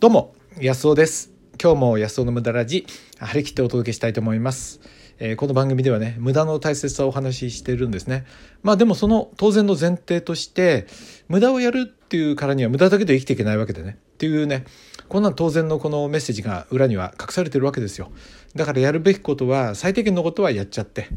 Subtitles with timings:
[0.00, 1.32] どうも安尾です。
[1.60, 2.86] 今日も安尾の無駄ラジ
[3.18, 4.78] 張り切ってお届けしたいと思います、
[5.18, 8.24] えーこの番組ではね無駄の大切さをお話ししてるんですね。
[8.62, 10.86] まあでもその当然の前提として
[11.26, 13.98] 無駄をやるっていうからには無駄だけで生きていけないわけでね。
[14.14, 14.66] っていうね
[15.08, 18.12] こんな当然のこのメッセージが裏には隠されてるわけですよ。
[18.54, 21.08] だからやるべきことは最低限のことはやっちゃって。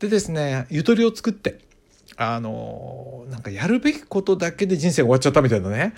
[0.00, 1.60] でですねゆとりを作って
[2.16, 5.94] あのなんかやるべきことだけで人生が終わっちゃったみたいなね。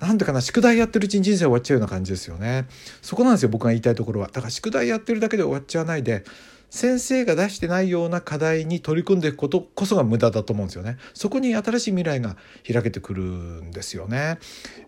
[0.00, 2.66] なんてかな宿題やってるうちに人生終わっちゃうような感じですよね。
[3.02, 4.28] そこなんですよ僕が言いたいところは。
[4.28, 6.24] だから宿題やってるだけで終わっちゃわないで
[6.70, 10.98] 先生が出してないような課題に取り組んでいくことこそが無駄だと思うんですよね。
[11.14, 12.36] そこに新しい未来が
[12.70, 14.38] 開けてくるんですよね、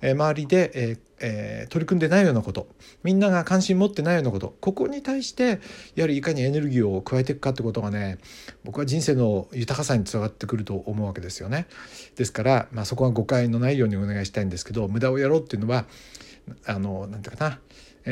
[0.00, 2.68] えー周りで、えーえー取り組んでないようなこと。
[3.02, 4.56] みんなが関心持ってないようなこと。
[4.60, 5.60] ここに対して
[5.94, 8.18] やはりいかにエネルギーを加えていくかってことがね
[8.64, 11.66] 僕は人生の豊かさにつながってくると思うわけですよね。
[12.16, 15.86] ですから、まあ、そこは誤解のないようにお願いしたいんですけど無駄をやろうっていうのは
[16.66, 17.60] あのなんていうかな、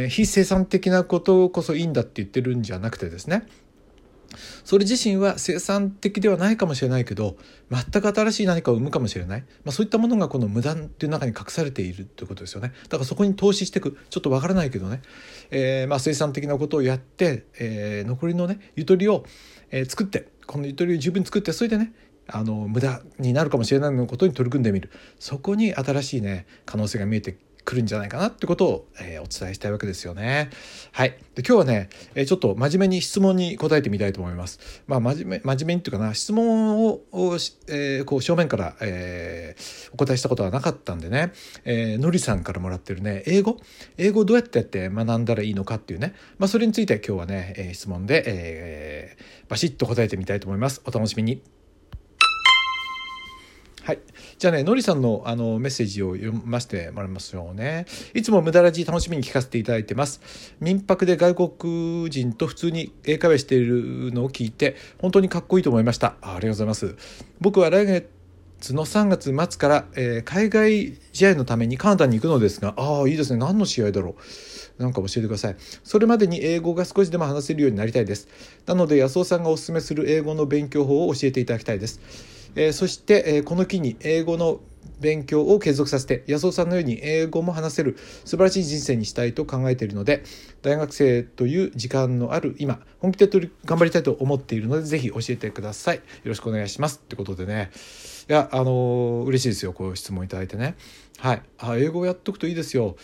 [0.08, 3.46] 非生産的なことこそいいんだって言ってるんじゃなくてですね。
[4.62, 7.38] それ自身は生産的ではないかもしれないけど
[7.70, 12.74] 全く新しい何かを生むかもしれない、まあ、そういったものがこの無駄っていう中に隠されているということですよね。
[12.84, 15.00] だからそこに投資していくちょっとわからないけどね、
[15.50, 19.24] えーまあ生産的なことをやって、えー残りのねゆとりを、
[19.70, 21.92] えー作ってこのゆとりを十分作ってそれでね
[22.26, 24.90] あの無駄になるかもしれないようなことに取り組んでみる。
[25.18, 30.48] そこに新しいね可能性が見えてくるんじゃないかなってことを、えーお伝えしたいわけですよね。
[30.92, 31.18] はい。
[31.34, 34.82] で今日はね、えーちょっと真面目に質問に答えてみたいと思います。
[34.86, 37.34] まあ真面目真面目にっていうかな質問をを
[37.68, 41.32] えーこう正面から、えーお答えしたことはなかったんでね、
[41.66, 43.58] えーのりさんからもらってるね英語？
[43.98, 50.80] 英語どうやってやって学んだらいいのかっていうね、まあそれについて今日はね、えー質問で、えーバシッと答えてみたいと思います。
[50.86, 51.57] お楽しみに。
[53.88, 54.00] はい。
[54.36, 57.86] じゃあね、のりさんのあのメッセージを読ませてもらいますよね。
[58.12, 60.20] いつも無駄ラジ楽しみに聞かせていただいてます。
[60.60, 66.16] 民泊で外国人と普通に英会話しているのを聞いて、本当にかっこいいと思いました。
[66.20, 66.96] ありがとうございます。
[67.40, 73.38] 僕は来月の3月末から、えー海外試合のためにカナダに行くのですが、ああ、いいですね。
[73.38, 74.16] 何の試合だろ
[74.78, 74.82] う。
[74.82, 75.56] なんか教えてください。
[75.82, 78.28] それまでに英語が少しでも話せるようになりたいです。
[78.66, 82.36] なので、安尾さんがお勧めする英語の勉強法を教えていただきたいです。
[82.58, 84.60] えそして、えーこの機に英語の
[85.00, 90.24] 勉強を継続させて安尾さんのように英語も話せる素晴らしい人生にしたいと考えているので
[90.62, 95.96] 大学生という時間のある今本気で取り頑張りたいと思っているのでぜひ教えてください。
[95.98, 97.00] よろしくお願いします。
[97.02, 97.70] ってことでね。
[98.28, 99.72] いやあのー嬉しいですよ。
[99.72, 100.74] こういう質問いただいてね。
[101.18, 101.42] はい。
[101.58, 102.96] あ英語をやっとくといいですよ。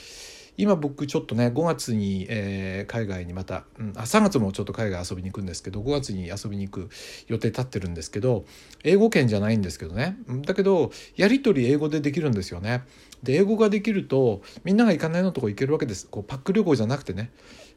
[0.57, 6.91] 今僕ちょっとね5月に、えー海外にまた、うん、あ3月もちょっと海外遊びに行くんですけど5月に遊びに行く
[7.27, 8.45] 予定立ってるんですけど
[8.85, 10.17] 英語圏じゃないんですけどね。
[10.47, 12.85] だけどやり取り英語でできるんですよね。
[13.23, 16.07] で英語ができるとみんなが行かないようなとこ行けるわけです。
[16.09, 17.31] こうパック旅行じゃなくてね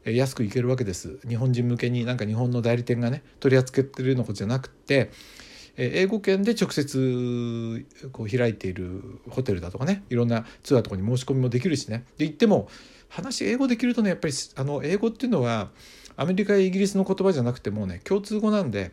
[0.04, 1.18] 安く行けるわけです。
[1.26, 5.10] 日本人向けになんか日本の代理店がね取り扱ってるようなことじゃなくて
[5.78, 12.04] 英語圏で直接こう開いているホテルだとかねいろんなツアーとかに申し込みもできるしね。
[12.18, 12.68] で行っても
[13.08, 15.70] 話英語できるとねやっぱりあの英語っていうのは
[16.16, 18.90] アメリカやイギリスの言葉じゃなくてもうね共通語なんで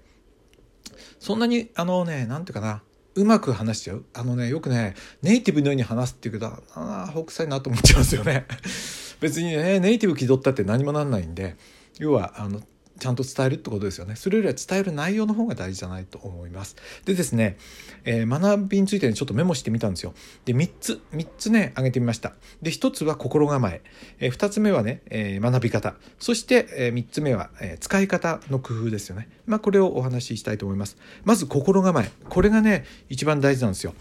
[1.19, 2.83] そんなにあのねなんていうかな
[3.15, 4.05] うまく話しちゃう。
[4.13, 8.45] あのねよくねネイティブのように話すっていうけどああ北斎なと思っちゃうんですよね。
[9.21, 11.55] 別にねネイティブ気取ったって何もなんないんで
[11.97, 12.61] 要はあの
[12.99, 14.15] ちゃんと伝えるってことですよね。
[14.15, 16.75] それよりは伝える内容の方が大事じゃないと思います。
[17.05, 17.57] でですね、
[18.03, 20.13] えー学びについて、ね、ちょっとメモしてみたんですよ。
[20.45, 22.33] で、3つ、3つね、挙げてみました。
[22.61, 23.81] で、1つは心構え。
[24.19, 25.95] えー、2つ目はね、えー学び方。
[26.19, 29.29] そして、えー、3つ目は、えー使い方の工夫ですよね。
[29.45, 30.97] まあ、これをお話ししたいと思います。
[31.23, 32.09] まず、心構え。
[32.29, 33.93] これがね、一番大事なんですよ。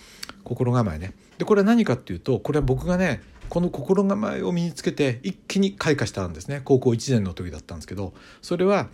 [0.44, 1.12] 心構えね。
[1.38, 6.60] で、これは何かっていうと、これは僕がね、この心構えを身につけて一気に開花したんですね。
[6.64, 8.12] 高校1年の時だったんですけど
[8.42, 8.88] それは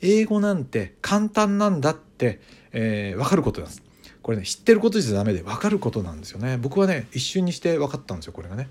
[0.00, 2.40] 英語なんて簡単なんだって、
[2.72, 3.82] えー分かることなんです。
[4.22, 6.58] これね知ってることじゃダメで分かることなんですよね。
[6.58, 8.68] 僕はね一瞬にして分かったんですよこれがね。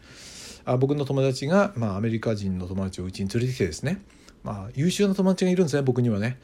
[0.66, 4.02] あ僕の友達が、まあ、アメリカ人の友達をうちに連れてきてですね、
[4.43, 6.37] まあ、優秀な友達がいるんですね僕にはね。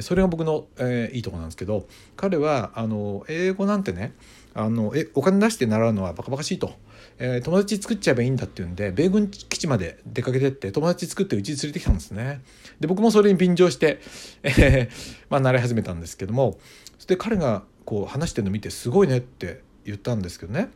[0.00, 1.86] それが僕の、えーいいとこなんですけど
[2.16, 4.12] 彼はあの英語なんてね
[4.52, 6.74] あのえお金出して習うのはバカバカしいと、
[7.18, 12.42] えー友達作っちゃえばいいんだっていうんで米軍基地まで出かけてって友達作ってうちに連れてきたんですね。
[12.80, 14.00] で僕もそれに便乗して、
[14.42, 16.58] えーまあ、習い始めたんですけども
[16.96, 20.70] そして彼がこう話してるの見てすごいねって言ったんですけどね。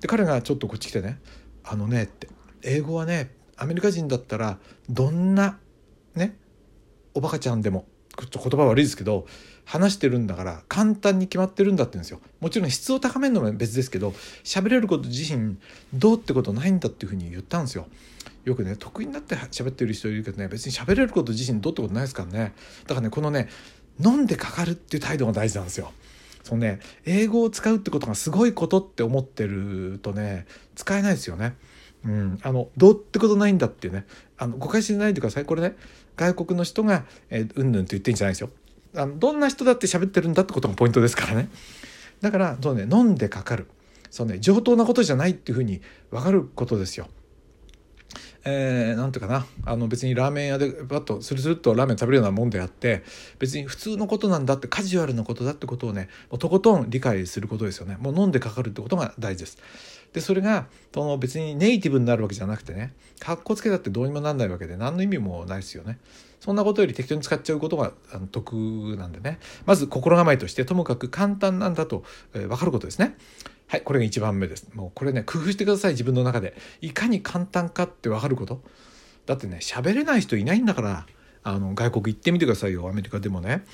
[0.00, 1.18] で彼がちょっとこっち来てね
[1.64, 2.28] 「あのね」って
[2.62, 4.58] 英語はねアメリカ人だったら
[4.88, 5.58] どんな
[6.14, 6.36] ね
[7.14, 7.86] おバカちゃんでも
[8.26, 9.26] ちょっと言葉悪いですけど
[9.64, 12.20] 話してるんだから簡単に決まってるんだって言うんですよ。
[12.40, 14.10] もちろん質を高めるのは別ですけど
[14.44, 15.56] 喋れること自身
[15.94, 17.86] どうってことないんだっていうふうに言ったんですよ。
[18.44, 22.54] よくね得意になって喋ってる人いるけどね別に喋れること自身どうってことないですからね。
[22.84, 23.48] だからねこのね
[24.02, 25.92] 飲んでかかるっていう態度が大事なんですよ。
[26.42, 31.54] そのね英語を使うってことがすごいことって思ってるとね使えないですよね。
[32.04, 34.06] うん、あのどうってことないんだっていうね。
[34.38, 35.76] あの誤解しないでくださいこれね
[36.16, 38.50] 外国の人が「えー、うんぬん」と言ってんじゃないですよ。
[38.96, 41.50] あのどんな人だって喋ってるんだってことがポイントですからね。
[42.20, 43.66] だからそうね飲んでかかる。
[44.10, 45.80] そうね上等なことじゃないっていうふうに
[46.10, 47.08] 分かることですよ。
[48.44, 49.46] えー、なんていうかな。
[49.64, 53.02] あの別にラーメン屋でバッとスルスルっとラーメン食べるようなもんであって
[53.38, 56.08] 別に普通のことなんだってカジュアルなことだってことをね
[56.38, 57.96] とことん理解することですよね。
[58.00, 59.58] もう飲んでかかるってことが大事です。
[60.12, 65.98] でそれがその別にネイティブになるわけじゃなくてねかっこつけたってどうにもなんないわけで何の意味もないですよね。
[66.40, 67.92] そんなことより適当に使っちゃうことが
[68.32, 68.54] 得
[68.96, 69.38] なんでね。
[69.66, 72.02] まず心構えとしてともかく簡単なんだと、
[72.32, 73.16] えー、分かることですね。
[73.70, 74.66] はいこれが1番目です。
[74.74, 76.56] もうこれね工夫してください自分の中で。
[76.80, 78.62] いかに簡単かって分かること。
[79.26, 81.06] だってね喋れない人いないんだから。
[81.44, 82.88] あの外国行ってみてくださいよ。
[82.88, 83.64] アメリカでもね。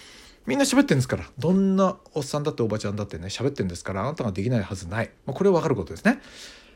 [0.47, 1.25] みんな喋ってんですから。
[1.39, 4.03] どんなおっさんだっておばちゃんだってね喋ってんですから。
[4.03, 6.21] あなたができないはずない、まあ、これは分かることですね。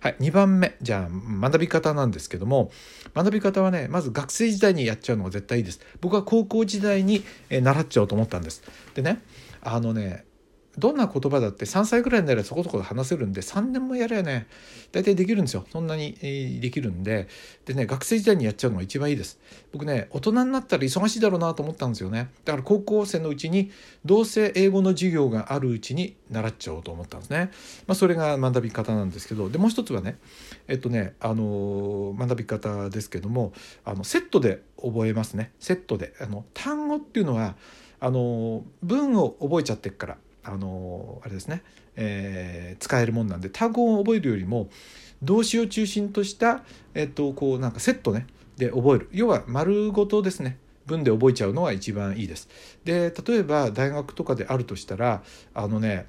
[0.00, 0.76] はい、2番目。
[0.80, 2.72] じゃあ学び方なんですけども。
[3.14, 5.80] 学び方はねまず学生時代にやっちゃうのが絶対いいです。
[6.00, 8.62] 僕は高校時代に習っちゃおうと思ったんです。
[8.94, 9.20] でね
[9.60, 10.24] あのね
[10.78, 14.46] どんな言葉だって3歳ぐらいになればそこそこで話せるんで3年もやればね
[14.92, 15.64] 大体できるんですよ。
[15.70, 16.14] そんなに
[16.60, 17.28] できるんで。
[17.64, 19.38] でね学生時代にやっちゃうのが一番いいです。
[19.72, 22.30] 僕ね大人になったら忙しいだろうなと思ったんですよね。
[22.44, 23.70] だから高校生のうちに
[24.04, 27.50] どうせ英語の授業があるうちに習っちゃおうと思ったんですね、
[27.86, 29.50] まあ、それが学び方なんですけど。
[29.50, 30.18] でもう一つはね
[30.68, 33.52] えっとねあの学び方ですけども
[33.84, 35.52] あのセットで覚えますね。
[35.58, 36.14] セットで。
[36.20, 37.56] あの単語っていうのは
[37.98, 40.16] あの文を覚えちゃってっから。
[40.44, 41.62] あのあれですね、
[41.96, 44.68] えー、使えるもんなんで単語を覚えるよりも
[45.22, 46.62] 動詞を中心とした、
[46.94, 48.26] えっと、こうなんかセットね。
[48.56, 49.08] で覚える。
[49.12, 50.58] 要は丸ごとですね。
[50.86, 52.48] 文で覚えちゃうのが一番いいです。
[52.84, 55.22] で例えば大学とかであるとしたら
[55.54, 56.06] あのね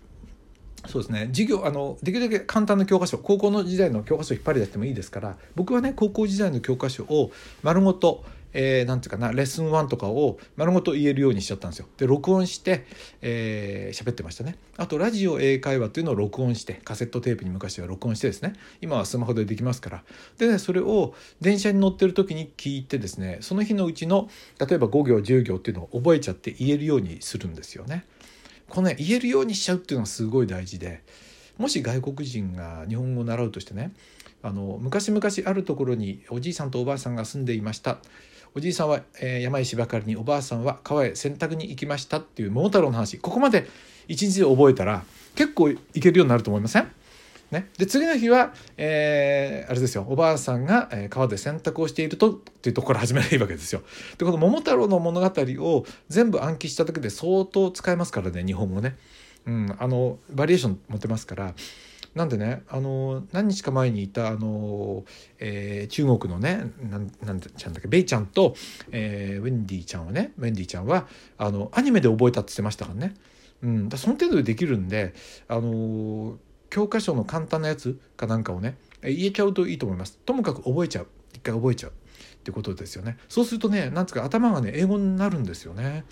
[0.87, 1.27] そうですね。
[1.27, 7.31] 授業あのできるだけ簡単な教科書高校の時代の教科書を引っ張り出してもいいですから僕はね高校時代の教科書を
[7.61, 11.87] 丸ごとえー、なんていうかなレッスン1とかを丸ごと言えるようにしちゃったんですよ。
[11.97, 12.85] で録音して
[13.21, 14.57] えー、喋ってましたね。
[14.77, 20.03] あとラジオ英会話っていうのを録音してカセットテープに昔は録音してですね今はスマホでできますから
[20.37, 28.05] でねそれを電車に乗ってる時に聞いてですねその日のうちの例えば5行10行っていうのを覚えちゃって言えるようにするんですよね。
[28.67, 31.03] このね言えるようにしちゃうっていうのがすごい大事で
[31.57, 33.91] もし外国人が日本語を習うとしてね
[34.41, 37.99] あの昔々あるところにおじいさんとおばあさんが住んでいました
[38.53, 43.17] おじいさんは、えー、山石ばかりにおばあさんは川へ洗濯に行きましたっていう桃太郎の話。
[43.17, 43.65] ここまで
[44.09, 45.05] 一日で覚えたら
[45.35, 46.91] 結構いけるようになると思いません？
[47.51, 50.05] ね、で次の日は、えー、あれですよ。
[50.09, 53.83] おばあさんが、えー、川で洗濯をしているとっていうところから始めればいいわけですよ。
[54.17, 58.97] でこの「桃太郎」の物語を全部暗記しただけで相当使えますからね日本語ね。
[59.45, 61.53] うん、あのバリエーション持てますから
[62.15, 65.05] なんでねあの何日か前にいたあの、
[65.39, 68.55] えー、中国のねなんなんちゃんだっけベイちゃんと、
[68.91, 73.13] えー、ウェンディちゃんはねウェンディちゃんはあのアニメで覚えたって言ってましたからね。
[73.63, 75.13] うん、だその程度でできるんで
[75.47, 76.37] あの
[76.69, 80.17] 教科書の簡単なやつかなんかをね言えちゃうといいと思います。
[80.25, 81.93] ともかく覚えちゃう一回覚えちゃうっ
[82.43, 83.17] てことですよね。
[83.29, 86.03] そうするとねなんつうか頭がね英語になるんですよね。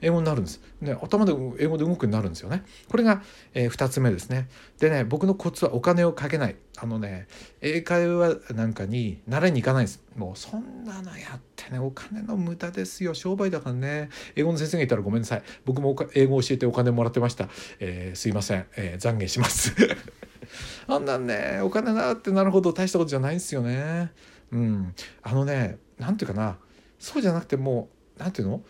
[0.00, 0.60] 英語になるんです。
[0.80, 2.64] ね、頭で英語で動くようになるんですよね。
[2.88, 3.22] これが、
[3.54, 4.48] えー、2つ目ですね。
[4.78, 6.56] でね、僕のコツはお金をかけない。
[6.80, 7.26] あのね、
[7.60, 10.02] 英会話なんかに習いに行かないんです。
[10.16, 13.14] もうそんなのやってね、お金の無駄ですよ。
[13.14, 14.10] 商売だからね。
[14.36, 15.42] 英語の先生がいたらごめんなさい。
[15.64, 17.48] 僕も英語を教えてお金もらってました。
[17.80, 18.66] えー、すいません。
[18.76, 19.74] えー、懺悔します。
[20.86, 24.12] あんなんね、お金なってなるほど大したことじゃないんですよね。
[24.52, 24.94] うん。
[25.22, 26.58] あのね、なんていうかな。
[26.98, 28.62] そうじゃなくてもう、なんていうの？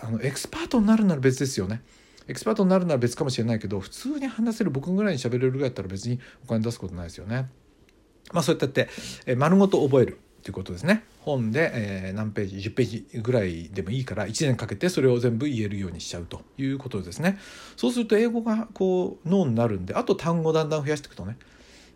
[0.00, 1.82] あのエキスパートになるなら別ですよね。
[2.28, 7.50] エキスパートになるなら別かもしれないけど普通に話せる僕ぐらいに喋れるぐらいだったら別にお金出すことないですよね。
[8.32, 8.88] まあそういったって、
[9.26, 11.04] え丸ごと覚えるということですね。
[11.20, 17.38] 本で、えー、何ページ10ページぐらいでもいいから1年かけてそれを全部言えるようにしちゃうということですね。
[17.76, 21.36] そうすると英語がこう脳になるんであと単語だんだん増やしていくとね、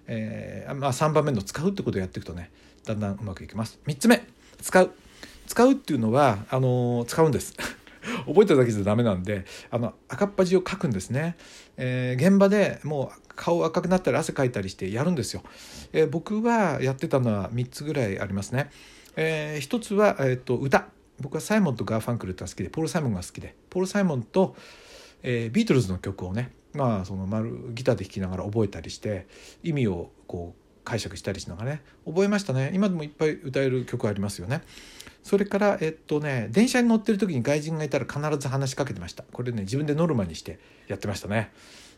[0.07, 2.51] えー、まあ、3番目の使うってことをやっていくとね
[2.85, 3.81] だんだんうまくいきます。
[3.87, 4.25] 3つ目
[4.61, 4.91] 使う
[5.47, 7.55] 使うっていうのはあの使うんです。
[8.27, 11.37] 覚えてるだけじゃダメなんであの赤っ端を書くんですね、
[11.77, 15.43] えー、現場でもう顔赤くなったり汗かいたりしてやるんですよ、
[15.93, 18.71] えー、僕はやってたのは3つぐらいありますね、
[19.17, 20.89] えー、1つは、えーと、歌。
[21.21, 23.55] 僕はサイモンとガーファンクルってが好きでポール・サイモンが好きで。
[23.71, 24.55] ポール・サイモンと、
[25.23, 29.27] えー、ビートルズの曲をねまあその丸ギターで弾きながら覚えたりして
[29.63, 32.71] 意味をこう解釈したりしながらね覚えましたね。
[32.75, 34.63] 今でもいっぱい歌える曲ありますよね。
[35.27, 39.25] それからえっとね電車に乗ってる時に外人がいたら必ず話しかけてました。
[39.33, 41.51] これね自分でノルマにしてやってましたね。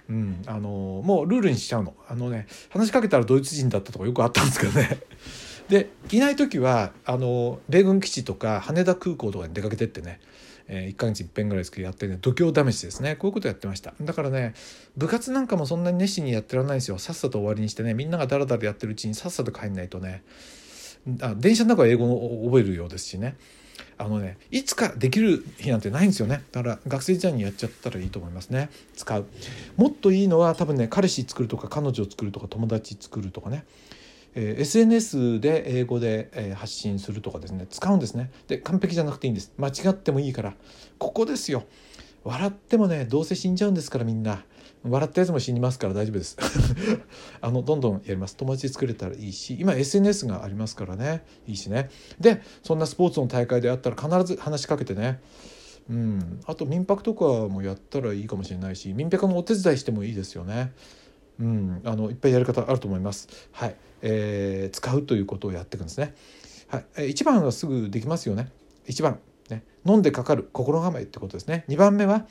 [0.08, 1.94] うん、あのもうルールにしちゃうの。
[2.08, 4.98] あのね話しかけたらドイツ人だったとかよくあったんですけどね。
[5.68, 10.20] でいない時はあの米軍基地とか羽田空港とかに出かけてってね
[10.66, 13.16] えー、1ヶ月いっぺんぐらいですけどやってね度胸試しですね。
[13.16, 13.92] こういうことやってました。
[14.00, 14.54] だからね
[14.96, 16.98] 部活なんかもそんなに熱心にやってらんないんですよ。
[16.98, 20.22] さっさと終わりにしてねみんながダラダラやってるうちにさっさと帰んないとね。
[21.20, 23.36] あ電車の中は英語を覚えるようですしね。
[23.96, 26.44] あのねいつかできる日なんてないんですよね。
[26.52, 28.70] だから学生時代にやっちゃったらいいと思いますね。
[28.96, 29.26] 使う。
[29.76, 33.64] もっといいのは多分ね彼氏作るとか彼女を作るとか友達作るとかね。
[34.34, 37.66] え、SNS で英語で、え、発信するとかですね。
[37.70, 38.30] 使うんですね。
[38.46, 39.52] で完璧じゃなくていいんです。
[39.56, 40.54] 間違ってもいいから。
[40.98, 41.64] ここですよ。
[42.28, 44.44] 笑ってもねどうせ死んじゃうんですからみんな。
[44.84, 46.36] 笑ったやつも死にますから大丈夫です。
[47.40, 48.36] あのどんどんやります。
[48.36, 51.24] 友達作れたらいいし今 SNS がありますからね。
[51.46, 51.90] いいしね。
[52.20, 55.20] でそんなスポーツの大会であったら必ず話しかけてね。
[55.90, 60.72] うん、あと民泊とかもやったらいいかもしれないし民泊のお手伝いしてもいいですよね。
[61.40, 63.28] うん、あのいっぱいやり方あると思います。
[63.52, 66.14] はい、えー、使うということをやっていくんですね。
[66.68, 68.50] はい、1番はすぐできますよね。
[68.86, 69.18] 1番、
[69.50, 71.64] ね、飲んでかかる心構えってことですね。
[71.68, 72.26] 2番目は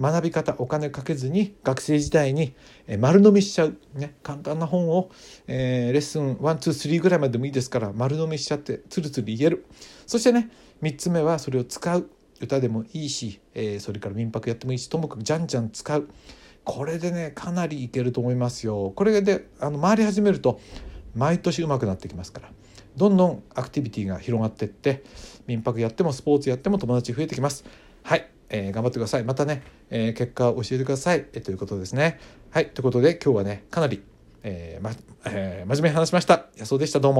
[0.00, 2.54] 学び方お金かけずに学生時代に
[2.98, 5.10] 丸飲みしちゃう、ね、簡単な本を、
[5.46, 9.64] えー、レッスン123ぐらいまでもいいですから丸飲みしちゃってつるつる言える。
[10.06, 10.50] そしてね
[10.82, 12.10] 3つ目はそれを使う。
[12.40, 16.08] 歌でもいいし、えー、それから民泊やってもいいしともかくじゃんじゃん使う。
[16.64, 18.92] これでねかなりいけると思いますよ。
[18.94, 20.60] これであの回り始めると
[21.14, 22.50] 毎年上手くなってきますから。
[22.96, 25.02] どんどんアクティビティが広がっていって
[25.46, 27.64] 民泊やってもスポーツやっても友達増えてきます。
[28.02, 29.24] はい、えー、頑張ってください。
[29.24, 32.18] またね、えー、結果を教えてください、えー、ということですね。
[32.50, 34.02] はいということで今日はねかなり、
[34.42, 34.90] えーま
[35.26, 36.46] えー、真面目に話しました。
[36.56, 37.00] 安尾でした。
[37.00, 37.14] どうも。